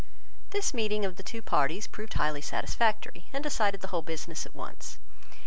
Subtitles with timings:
[0.49, 4.55] This meeting of the two parties proved highly satisfactory, and decided the whole business at
[4.55, 4.97] once.